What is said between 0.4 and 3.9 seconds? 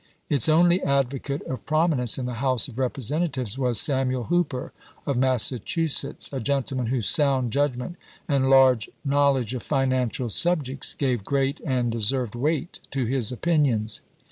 only advocate of prominence in the House of Repre sentatives was